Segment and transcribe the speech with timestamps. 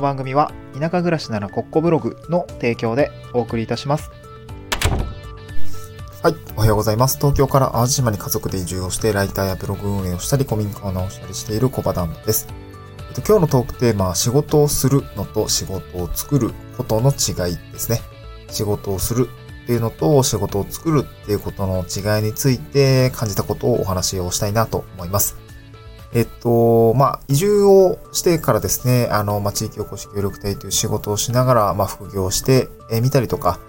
[0.00, 4.10] の番組は田舎暮らしならコッコブログの提供でお送りいたします。
[6.22, 6.34] はい。
[6.56, 7.18] おはようございます。
[7.18, 12.46] 東京から淡路島に家族で移住をして、ライターやブログ運営をしたり、古民家を直したりしている小場ダンです。
[13.08, 18.00] えっと、今日のトークテーマは、仕事をするのと仕事を作ることの違いですね。
[18.50, 19.30] 仕事をする
[19.64, 25.49] っていうのと仕事を作るっていうことの違いについて感じたことをお話をしたいなと思います。
[26.12, 32.68] えっと、まあ、移住をしてからですね、あの、まあ、地域おこし協力隊という仕事をしながら、まあ、副業して
[33.00, 33.60] みたりとか、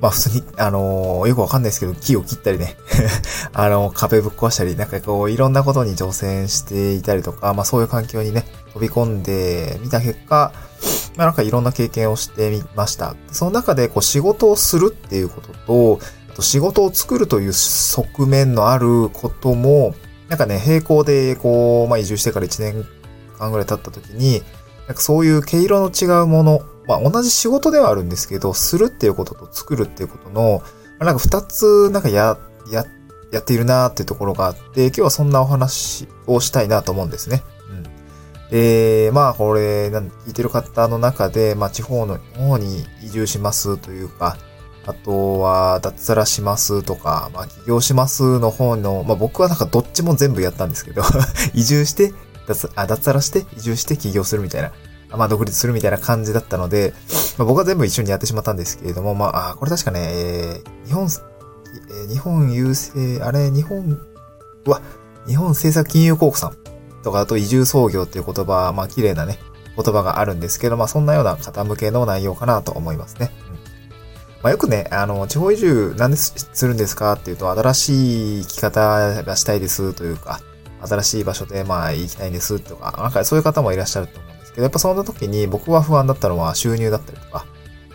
[0.00, 2.76] まあ普通に、あの、よくわかんないですけど、木を切ったりね、
[3.54, 8.44] あの、壁ぶっ壊したり、なんかこう、いろんなことに挑戦していたりとか、まあそういう環境にね、
[8.74, 10.52] 飛び込んでみた結果、
[11.16, 13.14] まあなんかいろんな経験をしてみました。
[13.32, 16.00] その中で、こう、仕事をするっていうことと、
[16.32, 19.94] あと仕事を作るという側面のあることも、
[20.34, 22.84] なんかね、並行で、こう、まあ移住してから1年
[23.38, 24.42] 間ぐらい経った時に、
[24.88, 30.60] なんかそういう毛色の違うもの、まあ同じ仕事ではあるんですけど、するっていうことと作るっていうことの、
[30.98, 32.36] まあ、なんか二つなんかや、
[32.72, 32.84] や、
[33.30, 37.44] やっているなーっていうところがあって、今日はそんなお話をしたいなと思うんですね。
[37.70, 38.50] うん。
[38.50, 44.36] で、まあこれ、聞いてる方の中で、まあ地方の方に移住しますというか、
[44.86, 51.02] あとは脱サラしますとか、まあ起業しますの方の、まあ僕はなんかどっちも全部やったんですけど
[51.54, 52.12] 移住して
[52.46, 54.72] 脱、あ、脱サラして移住して起業するみたいな。
[55.16, 56.92] まあ、独立するみたいな感じだったので、
[57.38, 64.00] まあ、僕は全部一緒にやってしまったんですけれども、まあ、あこれ確かね、えー、日本、えー、日本郵政、あれ、日本、
[64.66, 64.80] うわ、
[65.26, 66.56] 日本政策金融公庫さん
[67.02, 69.38] とか、あと移住創業っていう言葉、まあ、綺麗なね、
[69.76, 73.30] 言葉があるんですけど、まあ、そんなような方向けの内容かなと思いますね。
[73.50, 73.58] うん。
[74.44, 80.38] まあ、よくね、あの、地方移住何でするんですかっていうと、新しい生き方がしたいですというか、
[80.86, 87.46] 新しい場所でまあ行きたいんですとか、なんかそういう方もいらっしゃると思うんですけど、やっぱそんな時に僕は不安だったのは収入だったりとか、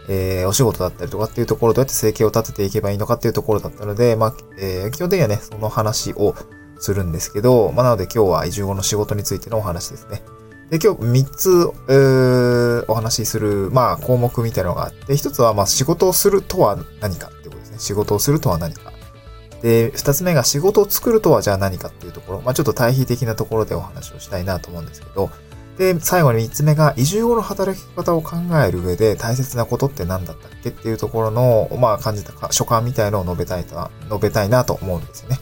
[0.10, 6.34] えー、お仕事だったりとかっていうところどうやって生計を立てていけばいいのかっていうところだったので、まあ、えー、基本的にはね、その話を
[6.80, 10.24] するんですけど、まあなので今日は移住後の仕事についてのお話ですね。
[10.70, 17.80] で、今日3つ、えー、お話しする、まあ項目みたいなのがあって、1つはまあ仕事をするとは何かってことですね。
[17.80, 18.92] 仕事をするとは何か。
[19.62, 22.42] で、二つ目が仕事を作るとはじゃあ何かっていうところ。
[22.42, 25.30] まあちょっと対比的なところでお話をしたいなと思うんですけど。
[25.80, 35.40] で、最後に三つ目が移住後の働き方を考える上で大切なことって何だったっけっていうところの、まあ感じたか、所感みたいのを述べたいと、述べたいなと思うんですよね。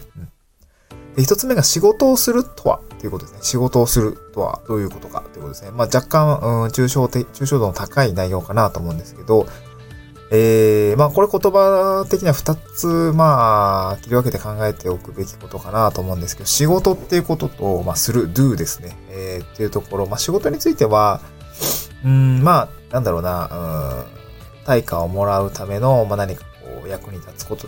[1.17, 3.39] で、一つ目が仕事をするとはっていうことですね。
[3.41, 5.71] 仕事をするとはどういうことかっていうことですね。
[5.71, 9.47] まあ若干、うん、抽象的、抽象度の高い内容かなと思うんですけど、
[10.29, 18.95] えー、まあこれ言葉的には二つ、まあ、切り分けて考えておくべきことかなと思うんですけど、仕事っていうことと、まあする、do ですね。
[19.09, 21.21] えー、っていうところ、まあ仕事については、
[22.05, 24.05] うん、まあ、なんだろうな、
[24.59, 27.67] うん、対価をもらうための、まあ何かこう、役に立つこと、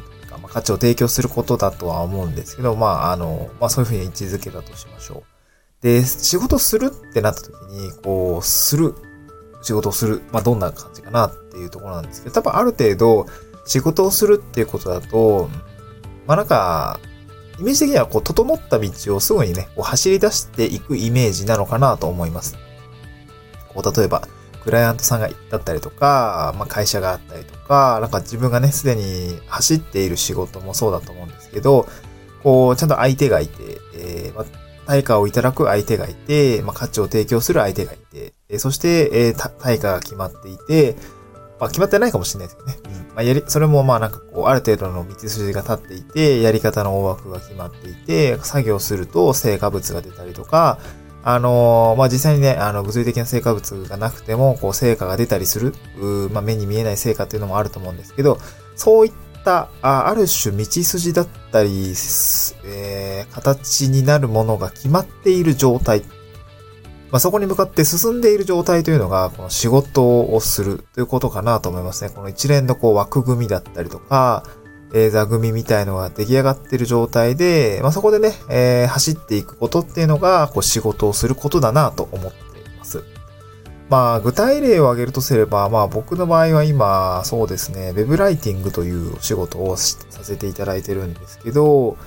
[0.52, 5.24] 価値を提供することだとは思うんですけど、まああの、まあそういうふうに位置づけたとしましょ
[5.82, 5.84] う。
[5.84, 8.96] で、仕事するってなった時に、こう、する
[9.62, 10.22] 仕事をする。
[10.32, 13.28] まあ、どんな感じかなっていうところなんですけど、多分ある程度、
[13.66, 15.50] 仕事をするっていうことだと、
[16.28, 17.00] まあ、なんか、
[17.60, 22.58] イメージ的にはこう、整った道をすぐにね、こう走り出していくイメージなのかなと思います。
[23.70, 24.28] こう、例えば、
[24.64, 31.88] クライアントさんがだったりとか、まあ、会社があったりとか、なんか自分がね、すでに走っている仕事もそうだと思うんですけど、
[32.44, 33.54] こう、ちゃんと相手がいて、
[33.96, 34.46] えー、まあ、
[34.86, 40.96] 対価をいただく相手がいて、まあ、価値を提供する相手がいて、えそして、えー、対価が決まっていて、
[41.60, 42.78] まあ、決まってないかもしれないですけどね。
[42.86, 42.92] うん。
[43.10, 50.80] まあ、やり、それもまあなんかこう、ある程度の道筋が立っていて、やり方の大枠が決まっていて、作業すると成果物が出たりとか、
[51.24, 58.40] あのー、まあ、実際にね、あの、物理的な成果物がなくても、こう、成果が出たりする、うまあ、目に見えない成果っていうのもあると思うんですけど、
[58.76, 59.14] そういっ
[59.44, 61.90] た、あある種道筋だったり、
[62.66, 66.04] えー、形になるものが決まっている状態
[67.12, 72.12] まあ、そこに向かって進んでいる状態というのが、この仕事をするということかなと思いますね。
[72.12, 74.44] この一連のこう枠組みだったりとか、
[74.94, 83.04] えー、座組みたいのが出来上がってる状態で、まあ、そこでね、えー、走っていくことっていうのが、こう仕事をすることだなと思っています。
[83.90, 91.98] まあ、具体例を挙げるとすれば、まあ僕の場合は今、そうですね、ウェブライティングというお仕事をさせていただいてるんですけど、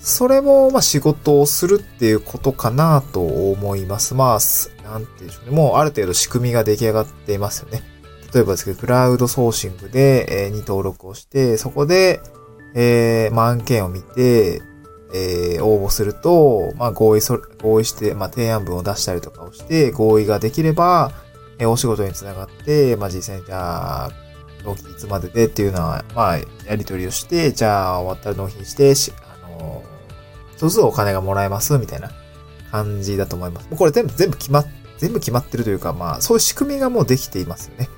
[0.00, 4.14] それも、ま、仕事をするっていうことかなと思います。
[4.14, 4.38] まあ、
[4.84, 5.56] なんて言うんでしょうね。
[5.56, 7.91] もうある程度仕組みが出来上がっていますよね。
[8.34, 12.20] 例えばですけど、クラウドソーシングで、えー、に登録をして、そこで、
[12.74, 14.62] えー、まあ、案件を見て、
[15.14, 21.12] えー、応募すると、まあ、合意そ、合意して、まあ、提案文を出したりとかをして、合意ができれば、
[21.58, 24.10] えお仕事につながって、まあ実際にじゃあ、
[24.64, 26.44] 納品いつまででっていうのは、まあ、や
[26.76, 32.10] り取りをして、じゃあ終わったら納品して、しあのー、そうするとお金がもらえます、みたいな
[32.70, 33.68] 感じだと思います。
[33.68, 34.66] もうこれ全部、全部決まっ、
[34.98, 37.88] 全部決まってるというか、まあ、そういう仕組みがもうできていますよね。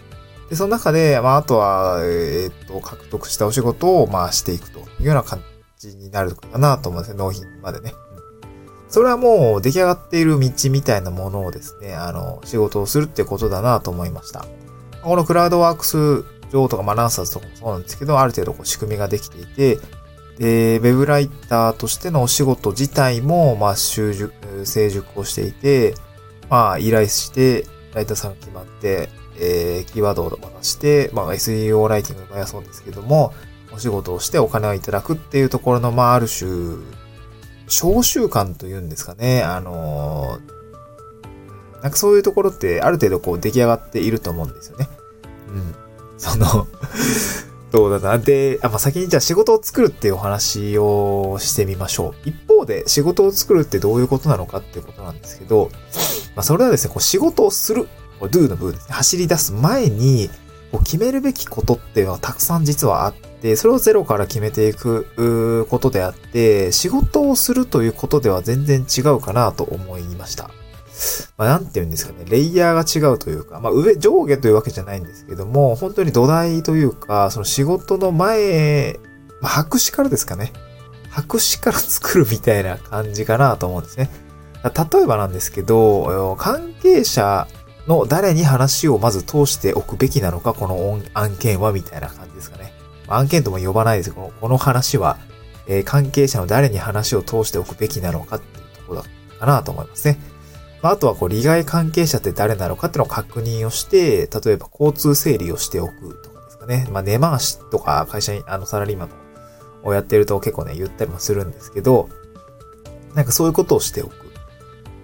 [0.50, 5.40] で、その中で、まあ、あとは、えー、っと、獲得したお仕事を、まあ、していくというような感
[5.78, 7.18] じになるかなと思うんですね。
[7.18, 7.94] 納品までね。
[8.88, 14.46] それはもう出来上がっている道みたいなものをですね、あの、仕事をするってことだなと思いました。
[15.02, 19.78] このクラウドワークス上とか、まあ、ランサーズとかもそうなんですけど、ある程度こう仕組みができていて、
[20.38, 25.94] で、ウェブライターとしてのお仕事自体も、まあ、習熟、成熟をしていて、
[26.48, 29.08] まあ、依頼して、ライターさんが決まって、
[29.38, 33.32] えー、キーワードを渡して、まあ、SEO ライティングの場合はそうですけども、
[33.72, 36.76] お仕事をしてお金をいただくっていうところの、まあ、ある種、
[37.66, 39.42] 召集感というんですかね。
[39.42, 44.88] あのー、なんかそういうところってある程度こう出来上がっていると思うんですよね。
[45.48, 45.74] うん。
[46.16, 46.66] その
[47.72, 48.18] どうだな。
[48.18, 52.28] で、あ、まあ、先にじゃあ仕事を作るっていうお話をしてみましょう。
[52.28, 55.70] 一方で仕事を作るってどういうことなのかっていうことなんですけど、
[56.36, 57.88] まあ、それはですね、こう仕事をする、
[58.18, 58.94] これ do の部分ですね。
[58.94, 60.30] 走り出す前に、
[60.72, 70.50] こう決めるべきことっていうのはたくさん実はあって、それをゼロから決めていくことであって、仕事をするということでは全然違うかなと思いました。
[71.36, 78.98] まあ、なんて言うんですかね、レイヤーが違うというか、まあ、上、上下というわけじゃないんですけども、本当に土台というか、その仕事の前、
[79.40, 80.52] まあ、白紙からですかね。
[81.10, 84.10] 白紙から作るみたいな感じかなと思うんですね。
[84.64, 87.46] 例えばなんですけど、関係者
[87.86, 92.72] の誰に話をまず通しておくべきなのか、この案件はみたいな感じですかね。
[93.08, 95.18] 案件とも呼ばないですけど、この話は、
[95.66, 99.04] えー、関係者の誰に話を通しておくべきなのかっていうところ
[99.38, 100.18] かなと思いますね。
[100.82, 106.86] まあ、あとはこう、利害関係者って誰なのかっていうのを確認をして、例えば交通整理をしておくとかですかね。
[106.90, 109.10] まあ、根回しとか会社に、あの、サラリーマン
[109.82, 112.08] をやってると結構ね、言ったりもするんですけど、
[113.14, 114.23] なんかそういうことをしておく。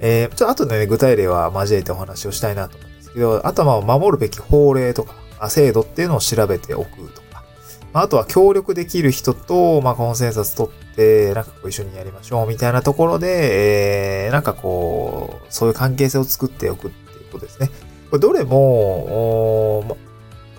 [0.00, 5.14] えー、ちょっと後でね、具体例は交えてお話をしたいなと思うんですけど、あとは、守るべき法令とか、
[5.49, 7.44] 制度っていうのを調べておくとか、
[7.93, 17.70] あ、とは協力できる人と、まあ、コンセンサス取って、なんかこう一緒にやりましょうみたいなところで、えー、なんかこう、そういう関係性を作っておくっていうことですね。
[18.11, 19.97] これどれも、お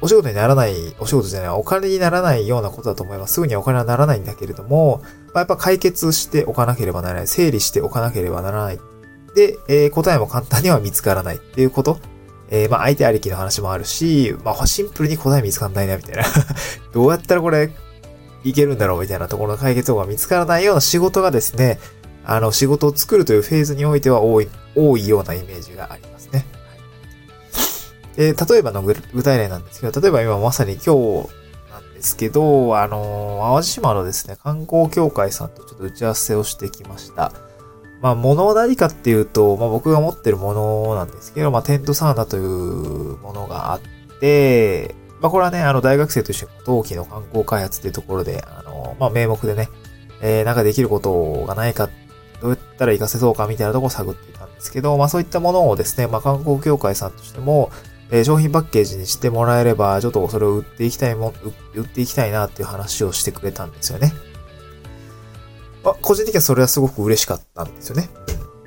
[0.03, 3.35] お仕事にならない、お仕事じゃない、お金にならないようなことだと思います。
[3.35, 7.27] すぐにはお金はならないんだけれども、まあ、やっぱ解決しておかなければならない。
[7.27, 8.79] 整理しておかなければならない。
[9.35, 11.99] で、えー、答えも簡単には見つからないっていうこと。
[12.53, 16.23] えー、まあ相手ありきの話もあるし、まあシンプルに答え見つかんないな、みたいな
[16.91, 17.71] どうやったらこれ、
[18.43, 21.79] いけるんだろうみたいなところの解決法が見つからないような仕事がですね、
[22.25, 26.45] あの、仕事を作るというフェーズにおいては多い、多いようなイメージがありますね。
[28.15, 31.29] で、例えばの具体例なんですけど、例えば今まさに今日
[31.71, 37.31] なんですけど、あの、淡路島のですね、観光協会さんとちょっと打ち合わせをしてきました。
[38.01, 42.43] まあ、物は何かっていうと、まあ僕が持ってるものなんですけど、まあテントサウナという
[43.17, 43.81] ものがあっ
[44.19, 49.69] て、まあこれはね、あの大学生として冬季の観光開発っていうところで、あの、まあ名目でね、
[50.21, 51.89] えー、なんかできることがないか、
[52.41, 57.71] どうやったら活かせそうかみたいなとこを探っていたんですけど、まあそういったものをですね、まあ観光協会さんとしても、
[58.09, 61.35] えー、商品パッケージにしてもらえれば、ちょっとそれを売っていきたいも、
[61.75, 64.11] 売っていきたいなっていう話をしてくれたんですよね。
[66.01, 68.09] 個人的にはそれはすごく嬉しかったんですよね。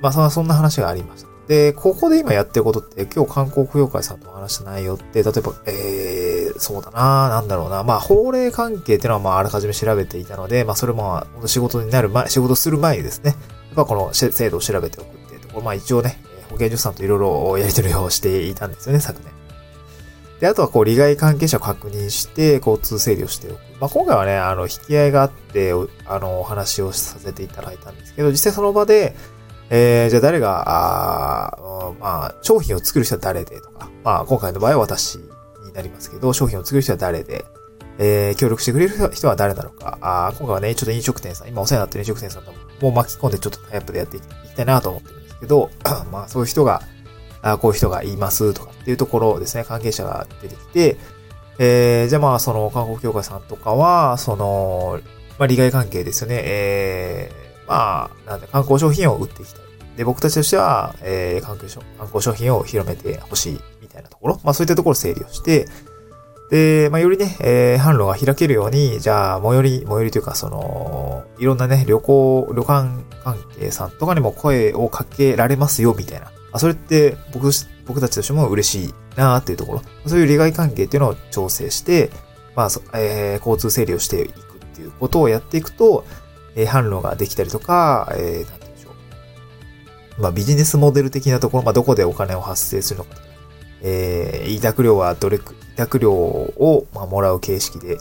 [0.01, 1.29] まあ、そんな話がありました。
[1.47, 7.83] で、ここで今やってることって、今日観光協会さんと話した内容って、例えば、えー、そうだななんだろうな。
[7.83, 16.17] まあ、法令関係っていうのは、まあ、あらかじめ調べていたので、まあ、それも、仕事になる前、仕事する前にですね、やっぱこの制度を調べておくっていうところ、まあ、一応ね、
[16.49, 19.34] 保健所さんといろいろやり取りをしていたんですよね、昨年。
[20.39, 23.59] で、あとはこう、利害関係者を確認して、交通整理をしておく。
[23.79, 25.71] まあ、今回はね、あの、引き合いがあって、
[26.05, 29.15] あの、お話をさせていただいたんですけど、実際その場で、
[29.69, 35.23] えー、じゃあ誰が、あまあ、商品を作る人は誰でとか、まあ、今回の場合は私に
[35.73, 37.45] なりますけど、商品を作る人は誰で、
[37.97, 42.51] えー、協力してくれる人は誰なのか、あ今回はね、ちょっと飲食店さん、今お世話になってる飲食店さんと
[42.81, 45.69] も巻き込んでちょっとタイアップでやっていきたいなと思ってるんですけど、
[46.11, 46.81] まあ、そういう人が、
[47.45, 50.97] あこういう人がいますとかっていうところですね、関係者が出てきて、
[51.59, 54.99] えー、じゃあまあ、その観光協会さんとかは、その、
[55.37, 59.65] まあ、利害関係ですよね、えー、まあ、なんで観光商品を売っていきたい。
[59.95, 65.67] で、僕たちとしては、えー、観光観光商品を広めてほしいみたいなところ、まあそういったところを整理をして、
[66.49, 72.89] で、まあよりね、えー、販路が開けるように、じゃあ、最寄り、最寄りというか、その、いろんなね、旅行、旅館
[73.23, 76.31] 関係さんとかにも声をかけられますよ、みたいな。
[76.55, 77.51] あ、それって僕、
[77.85, 82.09] 僕たちとしても嬉しいなっていうところ、そういう利害関係っていうのを調整して、
[82.55, 86.05] まあ、えー、交通整理をしていくっていうことをやっていくと、
[86.55, 88.91] えー、販路ができたりとか、えー、なんでしょ
[90.17, 90.21] う。
[90.21, 93.15] まあ、ビジネスモデル的なところ、まあ、どこでお金を発生するのか、
[93.81, 97.97] えー、委託料はどれく、委託料を、まあ、もらう形式で、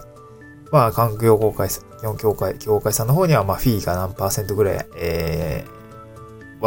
[0.70, 5.73] まあ、環境協会、日本協会、協会さんの方には、まあ、フィーが何パーセントぐらい、えー、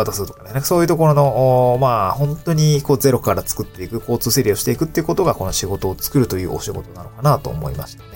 [0.05, 0.61] 渡すとかね。
[0.61, 8.09] そういうところの、まあ、本当に、こう、ゼロから作っていく、交通整理をしていくっていうことが、この仕事を作るというお仕事なのかなと思いましたね。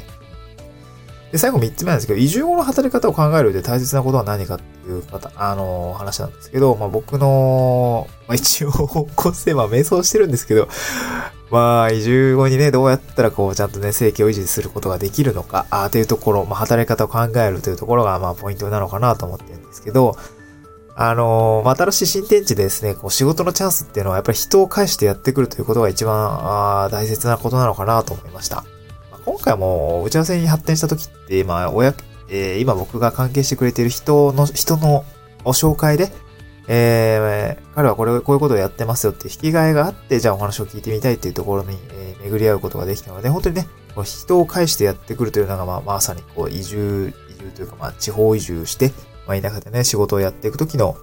[1.31, 10.67] で、最後3つ目なんですけど、移住後の働き方を考える上で大切なことは何かっていう方、あのー、話なんですけど、まあ僕の、まあ一応、方向性、まあ瞑想してるんですけど、
[11.51, 20.15] まあ、移住後にね、どうやったらこう、ちゃんとね、生計を維持することができるのか、あというところ、まあ、働き方を考えるというところが、まあ、ポイントなのかなと思ってるんですけど、
[20.95, 26.39] あのー、新しい新天地でですね、こう、仕事のチャンスっていうのは、やっぱり人を介してやってくるということが一番、
[26.83, 28.57] あ大切なことなのかなと思いました。
[28.57, 31.93] まあ、今回も、打ち合わせに発展した時って、まあ、親、
[32.29, 35.05] えー、今僕が関係してくれている人の、人の
[35.45, 36.11] 紹介で、
[36.67, 43.67] えー、彼はこれ、こういうことをやってますよって引き換えがあって、じゃあお話を聞いてみたいっていうところに、えー、巡り合うことができたので、本当にね、
[44.03, 48.91] 人を介してやってくるというのが、まあ、まさにこう、移住、移住というか、まあ、地方移住して、
[49.31, 50.97] まあ、田舎でね、仕事をやっていくときの、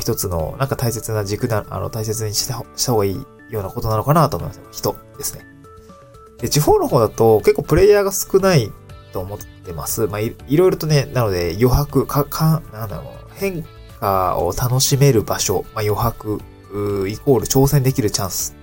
[0.00, 3.14] 一つの、なんか大切な軸な、あの、大切にしたした方がいい
[3.50, 4.60] ようなことなのかなと思います。
[4.70, 5.44] 人ですね。
[6.38, 8.70] で、地方の方だと結構プレイヤーが少ない
[9.12, 10.06] と思ってます。
[10.06, 13.64] まあ、いろいろとね、なので余白、か、か、なんだろう、変
[13.98, 16.40] 化を楽しめる場所、まあ、余白、
[17.08, 18.54] イコール挑戦できるチャンス。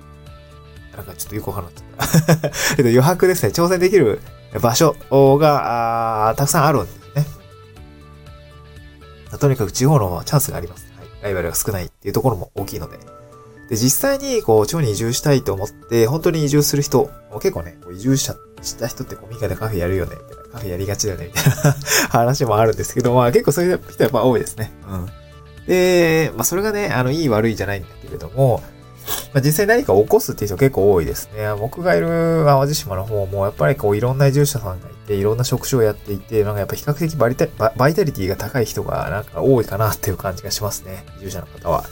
[0.95, 2.47] なんかちょっとよくわからなかった。
[2.71, 3.49] えっと、余白ですね。
[3.49, 4.21] 挑戦できる
[4.61, 6.87] 場所が、たくさんあるん。
[9.37, 10.91] とにかく地方のチャンスがあります。
[10.97, 11.07] はい。
[11.23, 12.97] ライバルが少ないっていうところも大きいので。
[13.69, 20.53] で、実際に、こう、地方に移住したいと思って、本当に移住する人も、結構ね、こう移住者した人ってこう、民家でカフェやるよね、みたいな。
[20.53, 21.75] カフェやりがちだよね、みたいな
[22.09, 24.71] 話もあるんですけど、まあ結構そういう人はやっぱ多いですね。
[24.89, 25.05] うん。
[25.67, 28.63] で、まあそれがね、あの、いい悪いじゃないんだけれども、
[29.37, 31.53] まあ、実際何か起こすっていう人結構多いですね。
[31.59, 41.05] 僕がいる淡路島の方も、やっぱりこういろんな移住者さんがいて、いろんな職種をやっていて、なんかやっぱ比較的バリタバイタリティが高い人がなんか多いかなっていう感じがしますね。
[41.19, 41.85] 移住者の方は。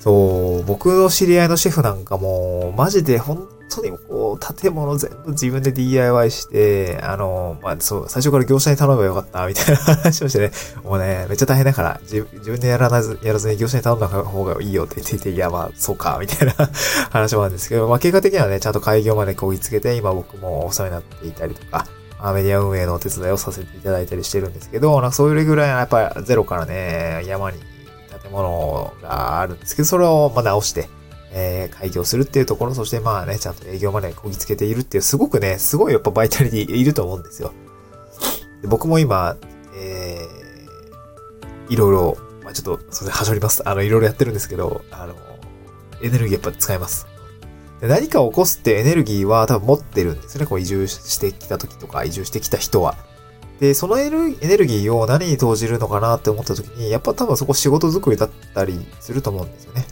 [0.00, 10.52] そう、僕の知り合いのシェフなんかも、マジで本当にこう、建物全部自分で DIY して、あの、まあ、そう、最初から業者に頼めばよかった、みたいな話をしてね、
[10.84, 16.54] もうね、めっちゃ大変だから、自分でやらなず、やらずに業者に頼んだ方がいいよって言っていて、いや、まあ、そうか、みたいな
[17.10, 21.86] 話もあるんですけど、まあ、結果的にはね、ちゃんと開業までこぎつけて、今僕もお世話になっていたりとか、
[22.20, 27.58] まあメディア運営のお手伝いをさせていただいたりしてるんですけど、なんかそういうぐらいやっぱりゼロからね、山に
[28.22, 30.88] 建物があるんですけど、それをまあ直して、
[31.32, 37.52] えー、開業するっていうところ、そしてまあね、ちゃんと営業までこぎつけているっていう、すごくね、すごいやっぱバイタリティいると思うんですよ。
[38.62, 39.36] で僕も今、
[39.74, 43.68] えー、いろいろ、まあちょっと、それはしょります。
[43.68, 45.14] あの、いろいろやってるんですけど、あの、
[46.02, 47.06] エネルギーやっぱ使います。
[47.80, 50.46] で何かを起こすってエネルギーは多分持ってるんですね。
[50.46, 52.96] こう移住してきた時とか、移住してきた人は。
[53.58, 59.86] で、そのエネルギーを何に投じるのかなって思った時に、やっぱ多分そこ仕事作りだったりすると思うんですよね。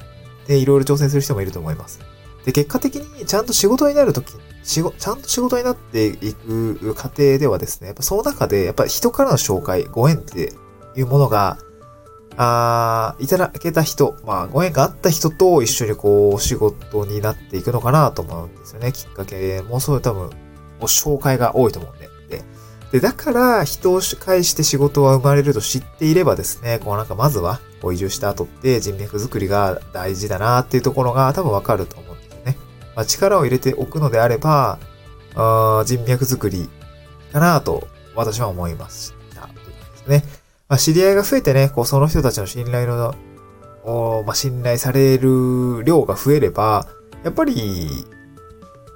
[0.49, 2.01] で、いろいろ挑戦する人もいると思います。
[2.45, 4.33] で、結果的にちゃんと仕事になるとき、
[4.65, 10.53] 仕事、ちゃんと仕事になっていく過程ではですね、やっぱその中で、やっぱ人からの紹介、ご縁って
[10.97, 11.59] いうものが、
[12.41, 18.93] あいただけた人、まあ、ご縁があった人と一緒にこう、仕事になっていくのかなと思うんですよね。
[18.93, 20.31] きっかけもそういう多分、
[20.81, 22.09] お紹介が多いと思うんで。
[22.29, 22.45] で、
[22.93, 32.57] でだから、人を介して仕事は生まれると知っていればですね、こうなんかまずは、こう移住した後って人脈作りが大事だなっていうところが多分わかると思うんですよね。
[32.97, 34.79] まあ、力を入れておくのであれば、
[35.35, 36.69] あ人脈作り
[37.33, 39.47] かなと私は思いました。
[39.47, 39.53] で
[39.97, 40.25] すね。
[40.69, 43.15] まあ、知り合いが増えてね、こうその人たちの信頼の、
[43.85, 46.87] おまあ、信頼される量が増えれば、
[47.25, 48.05] やっぱり、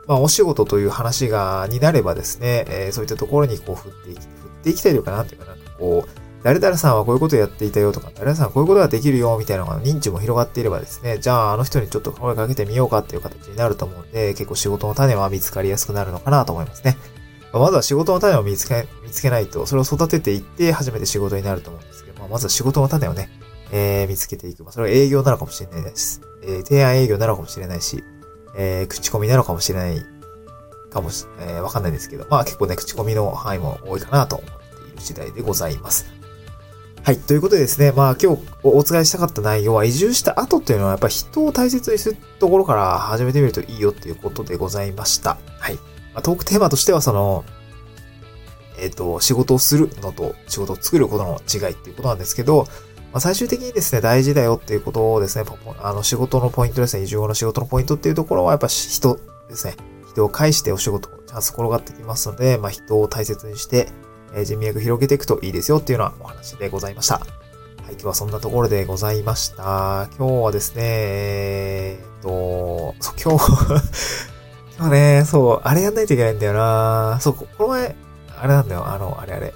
[0.07, 4.29] まあ、お仕事という話が、になればですね、えー、そういったところにこう振っていき、振っ
[4.65, 16.97] ていきたいのかなっていうか、なんかこう、誰々さんはこういうことやっていたよとか、誰々さんはこういうことができるよみたいなのが認知も広がっていればですね、じゃああの人にちょっと声かけてみようかっていう形になると思うんで、結構仕事の種は見つかりやすくなるのかなと思いますね。
[17.53, 23.29] まずは仕事の種を見つけ、見つけないと、それを育てていって初めて仕事になると思うんですけど、まあ、まずは仕事の種をね、
[23.71, 24.65] えー、見つけていく。
[24.65, 26.23] まあ、それは営業なのかもしれないです。
[26.43, 28.03] えー、提案営業なのかもしれないし、
[28.57, 30.03] えー、口コミなのかもしれない
[30.91, 34.53] かもし、えー、わかんないですけど、まあ結構ね、口コミの範囲も多いかなと思って
[34.89, 36.22] いる次第でございます。
[37.05, 37.19] はい。
[37.19, 45.37] ということでですね、まあ今日お伝えしたかった内容は移住した後っていうのはやっぱ人を大切にするところから始めてみるといいよっていうことでございました。
[45.59, 45.75] はい。
[45.75, 47.45] まあ、トークテーマとしてはその、
[48.79, 52.69] えっ、と、仕事をするのと仕事を作ることの違いっていうことなんですけど、
[53.13, 55.45] まあ、最終的にですね、大事だよっていうことをですね、
[55.81, 59.19] あの仕事のポイントですね、移住後の仕事のポイントっていうところはやっぱ人
[59.49, 59.75] ですね。
[60.09, 63.89] 人を介してお仕事チャンス転がってきますので、まあ、人を大切にして、
[64.35, 67.15] え人脈広げていくといいですよっていうのはお話でございました。
[67.19, 67.21] は
[67.91, 70.09] い、今日はそんなところでございました。
[70.19, 73.83] 今日はですね、えー、っと、そう今日
[74.79, 77.95] 今日ね、そう、あれやんないといけないんだよなそう、この前、
[78.41, 79.53] あれなんだよ、あの、あれあれ、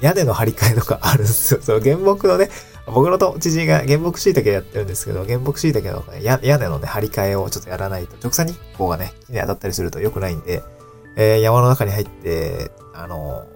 [0.00, 1.60] 屋根の張り替えとかあるんですよ。
[1.64, 2.50] そう、原木のね、
[2.86, 10.62] 僕のと知人が原木椎茸やってるんですけど、原木椎茸の、ね、屋根のね、張り替えをちょっとやらないと、直射日光がね、木に当たったりすると良くないんで、
[11.16, 13.46] えー、山の中に入って、あの、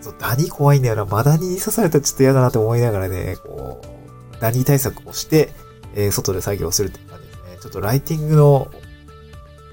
[0.00, 1.04] そう、ダニ怖いんだよな。
[1.04, 5.50] マダニに刺されたらちょっと嫌だなって思いながらね、こう、ダニ対策をして、
[5.94, 7.58] えー、外で作業するっていう感じですね。
[7.60, 8.70] ちょっとライティングの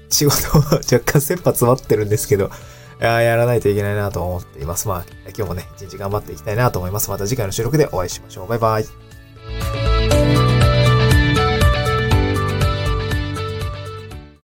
[0.08, 2.50] 仕事は若干先発詰まってるんですけど、
[3.00, 4.88] ややらないといけないなと思っています。
[4.88, 7.10] まあ、今日もね、一日頑張っていきたいなと思います。
[7.10, 8.48] また次回の収録でお会いしましょう。
[8.48, 9.03] バイバイ。